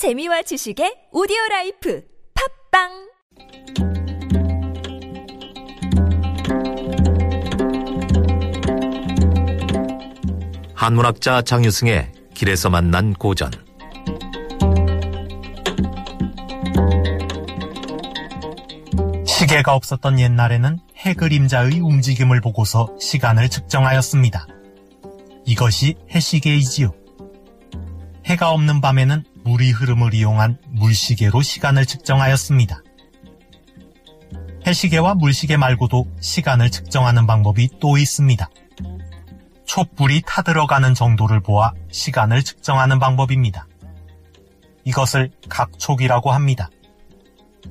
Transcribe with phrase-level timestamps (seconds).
[0.00, 2.02] 재미와 지식의 오디오 라이프
[2.72, 2.88] 팝빵
[10.74, 13.50] 한문학자 장유승의 길에서 만난 고전
[19.26, 24.46] 시계가 없었던 옛날에는 해 그림자의 움직임을 보고서 시간을 측정하였습니다.
[25.44, 26.94] 이것이 해시계이지요.
[28.24, 32.82] 해가 없는 밤에는 물이 흐름을 이용한 물시계로 시간을 측정하였습니다.
[34.66, 38.48] 해시계와 물시계 말고도 시간을 측정하는 방법이 또 있습니다.
[39.64, 43.66] 촛불이 타들어가는 정도를 보아 시간을 측정하는 방법입니다.
[44.84, 46.70] 이것을 각촉이라고 합니다.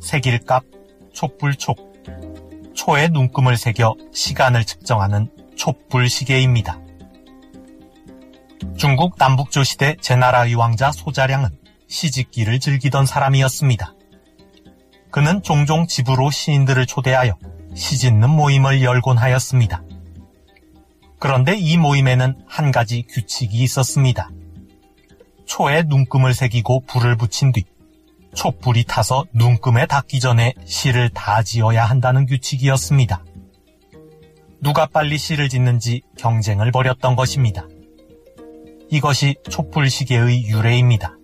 [0.00, 0.64] 색일값,
[1.12, 1.94] 촛불촉,
[2.74, 6.83] 초에 눈금을 새겨 시간을 측정하는 촛불시계입니다.
[8.76, 11.50] 중국 남북조 시대 제나라의 왕자 소자량은
[11.88, 13.94] 시집기를 즐기던 사람이었습니다.
[15.10, 17.36] 그는 종종 집으로 시인들을 초대하여
[17.74, 19.82] 시짓는 모임을 열곤 하였습니다.
[21.18, 24.30] 그런데 이 모임에는 한 가지 규칙이 있었습니다.
[25.46, 27.64] 초에 눈금을 새기고 불을 붙인 뒤
[28.34, 33.24] 촛불이 타서 눈금에 닿기 전에 시를 다 지어야 한다는 규칙이었습니다.
[34.60, 37.66] 누가 빨리 시를 짓는지 경쟁을 벌였던 것입니다.
[38.90, 41.16] 이것이 촛불시계의 유래입니다.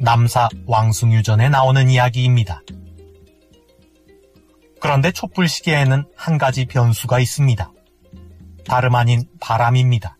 [0.00, 2.62] 남사 왕숭유전에 나오는 이야기입니다.
[4.80, 7.72] 그런데 촛불시계에는 한 가지 변수가 있습니다.
[8.64, 10.16] 다름 아닌 바람입니다.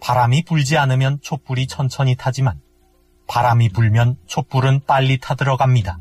[0.00, 2.60] 바람이 불지 않으면 촛불이 천천히 타지만
[3.26, 5.98] 바람이 불면 촛불은 빨리 타들어갑니다.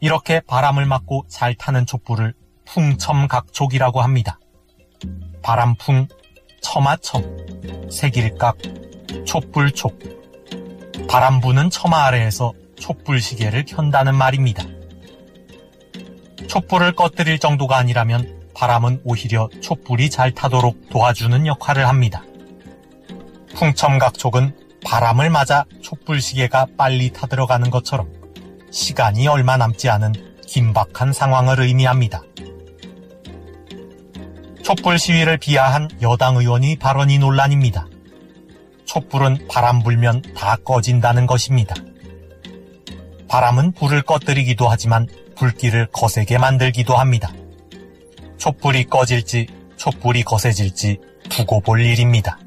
[0.00, 2.34] 이렇게 바람을 맞고 잘 타는 촛불을
[2.66, 4.38] 풍첨각촉이라고 합니다.
[5.42, 6.06] 바람풍,
[6.62, 8.56] 처마첨, 색일각,
[9.26, 9.98] 촛불촉.
[11.08, 14.64] 바람 부는 처마 아래에서 촛불 시계를 켠다는 말입니다.
[16.48, 22.24] 촛불을 꺼뜨릴 정도가 아니라면 바람은 오히려 촛불이 잘 타도록 도와주는 역할을 합니다.
[23.54, 28.08] 풍첨각촉은 바람을 맞아 촛불 시계가 빨리 타들어가는 것처럼
[28.70, 30.12] 시간이 얼마 남지 않은
[30.46, 32.22] 긴박한 상황을 의미합니다.
[34.62, 37.86] 촛불 시위를 비하한 여당 의원이 발언이 논란입니다.
[38.84, 41.74] 촛불은 바람 불면 다 꺼진다는 것입니다.
[43.28, 47.32] 바람은 불을 꺼뜨리기도 하지만 불길을 거세게 만들기도 합니다.
[48.38, 49.46] 촛불이 꺼질지
[49.76, 52.38] 촛불이 거세질지 두고 볼 일입니다.